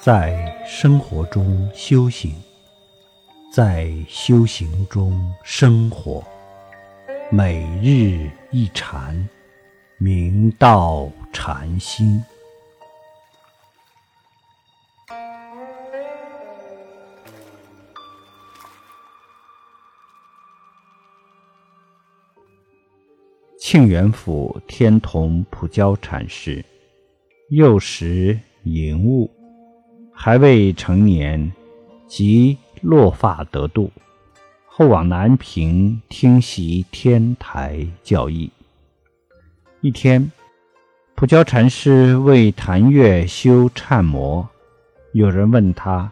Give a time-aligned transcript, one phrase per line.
[0.00, 2.32] 在生活中修行，
[3.52, 6.24] 在修行中生活，
[7.32, 9.28] 每日一禅，
[9.98, 12.22] 明道禅心。
[23.58, 26.64] 庆元府天童普教禅师，
[27.50, 29.28] 幼时淫物，
[30.20, 31.52] 还未成年，
[32.08, 33.92] 即落发得度，
[34.66, 38.50] 后往南平听习天台教义。
[39.80, 40.32] 一天，
[41.14, 44.48] 普教禅师为谭月修忏魔，
[45.12, 46.10] 有人问他：“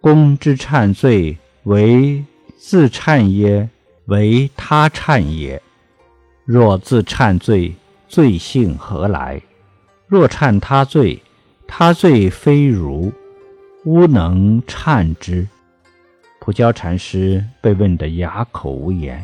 [0.00, 2.24] 公之忏罪，为
[2.56, 3.68] 自忏耶？
[4.06, 5.60] 为他忏也？”
[6.46, 7.74] 若自忏罪，
[8.08, 9.42] 罪性何来？
[10.06, 11.22] 若忏他罪，
[11.66, 13.12] 他罪非如，
[13.84, 15.46] 吾能忏之？
[16.40, 19.22] 普教禅师被问得哑口无言，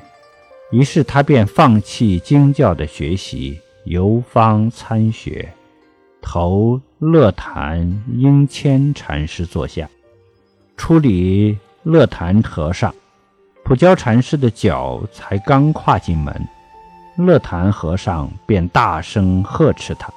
[0.71, 5.49] 于是他便放弃经教的学习，游方参学，
[6.21, 9.89] 投乐坛应谦禅师座下，
[10.77, 12.95] 出离乐坛和尚。
[13.65, 16.39] 普教禅师的脚才刚跨进门。
[17.17, 20.13] 乐坛和尚便大声呵斥他，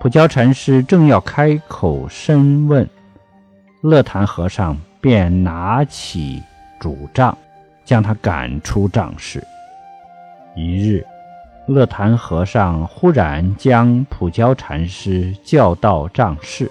[0.00, 2.88] 普教禅师正要开口深问，
[3.82, 6.40] 乐坛和尚便拿起
[6.78, 7.36] 拄杖，
[7.84, 9.42] 将他赶出帐室。
[10.54, 11.04] 一日，
[11.66, 16.70] 乐坛和尚忽然将普教禅师叫到帐室，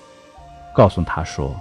[0.74, 1.54] 告诉他说：“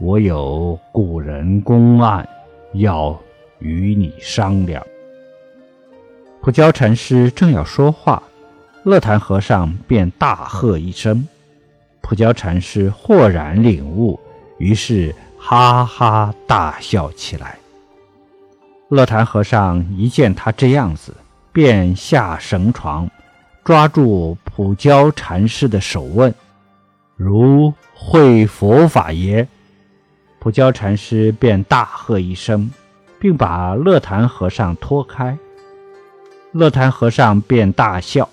[0.00, 2.26] 我有古人公案，
[2.72, 3.14] 要
[3.58, 4.82] 与你商量。”
[6.40, 8.22] 普教禅师正要说话，
[8.84, 11.28] 乐坛和尚便大喝一声。
[12.00, 14.18] 普教禅师豁然领悟，
[14.58, 17.58] 于是哈哈大笑起来。
[18.88, 21.14] 乐坛和尚一见他这样子，
[21.52, 23.10] 便下绳床，
[23.64, 26.34] 抓住普教禅师的手问
[27.16, 29.46] ：“如会佛法耶？”
[30.40, 32.70] 普教禅师便大喝一声，
[33.18, 35.36] 并把乐坛和尚拖开。
[36.52, 38.26] 乐坛和尚便大笑。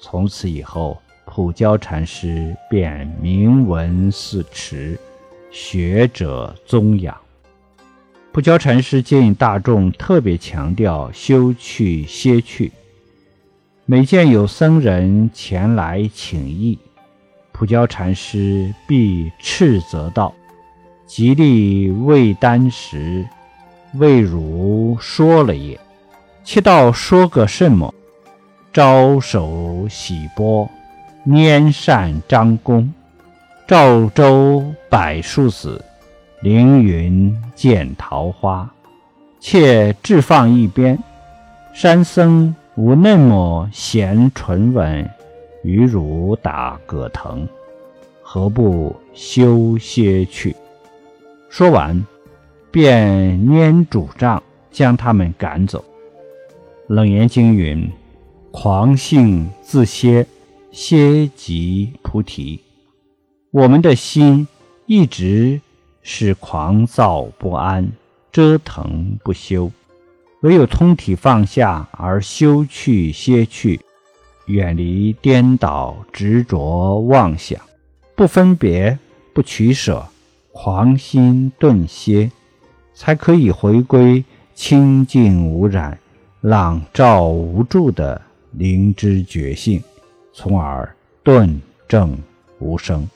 [0.00, 4.98] 从此以后，普教禅师便名闻四驰，
[5.52, 7.14] 学者宗仰。
[8.32, 12.72] 普教禅师建议大众特别强调修去歇去。
[13.84, 16.78] 每见有僧人前来请益，
[17.52, 20.34] 普教禅师必斥责道
[21.06, 23.28] ：“吉利未丹时，
[23.94, 25.78] 未汝说了也。”
[26.42, 27.92] 切道说个什么？
[28.72, 30.66] 招手喜波，
[31.26, 32.90] 拈扇张弓，
[33.72, 35.82] 赵州柏树子，
[36.42, 38.70] 凌云见桃花。
[39.40, 40.98] 且置放一边。
[41.72, 45.08] 山僧无那么贤纯文，
[45.64, 47.48] 与汝打葛藤，
[48.20, 50.54] 何不休歇去？
[51.48, 52.04] 说完，
[52.70, 55.82] 便拈拄杖将他们赶走。
[56.88, 57.90] 楞严经云
[58.52, 60.26] ：“狂性自歇，
[60.72, 62.60] 歇即菩提。”
[63.52, 64.48] 我们的心
[64.86, 65.60] 一直
[66.02, 67.92] 是狂躁不安，
[68.32, 69.70] 折腾不休。
[70.40, 73.78] 唯有通体放下而休去歇去，
[74.46, 77.60] 远离颠倒执着妄想，
[78.16, 78.98] 不分别
[79.34, 80.02] 不取舍，
[80.52, 82.32] 狂心顿歇，
[82.94, 84.24] 才可以回归
[84.54, 85.98] 清净无染。
[86.40, 88.18] 朗照无助的
[88.52, 89.82] 灵知觉性，
[90.32, 92.18] 从而顿正
[92.58, 93.06] 无声。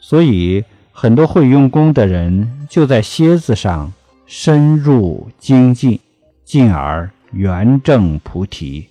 [0.00, 3.92] 所以，很多会用功的人就在蝎子上
[4.26, 6.00] 深入精进，
[6.44, 8.86] 进而圆正菩提。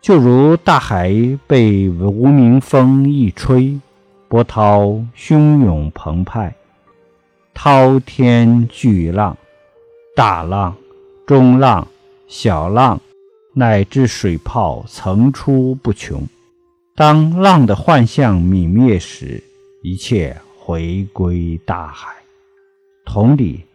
[0.00, 1.12] 就如大海
[1.46, 3.80] 被无名风一吹，
[4.28, 6.54] 波涛汹涌澎湃，
[7.54, 9.36] 滔天巨浪，
[10.14, 10.74] 大浪，
[11.26, 11.86] 中浪。
[12.26, 13.00] 小浪
[13.52, 16.26] 乃至水泡层出不穷。
[16.96, 19.44] 当浪的幻象泯灭时，
[19.86, 22.08] 一切回归大海。
[23.04, 23.66] 同理，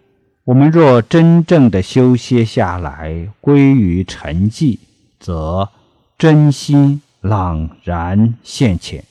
[0.44, 4.80] 我们若真正的修歇下来，归于沉寂，
[5.20, 5.70] 则
[6.18, 9.06] 真心朗然现前。